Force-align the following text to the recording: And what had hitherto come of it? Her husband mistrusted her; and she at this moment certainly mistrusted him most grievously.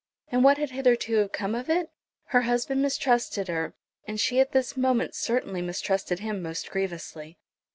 And 0.31 0.43
what 0.43 0.57
had 0.57 0.71
hitherto 0.71 1.27
come 1.27 1.53
of 1.53 1.69
it? 1.69 1.91
Her 2.29 2.41
husband 2.41 2.81
mistrusted 2.81 3.47
her; 3.49 3.75
and 4.07 4.19
she 4.19 4.39
at 4.39 4.51
this 4.51 4.75
moment 4.75 5.13
certainly 5.13 5.61
mistrusted 5.61 6.21
him 6.21 6.41
most 6.41 6.71
grievously. 6.71 7.37